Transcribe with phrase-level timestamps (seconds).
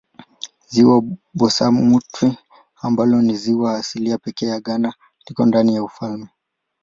[0.71, 1.01] Ziwa
[1.39, 2.37] Bosumtwi
[2.81, 4.93] ambalo ni ziwa asilia pekee ya Ghana
[5.27, 6.29] liko ndani ya ufalme.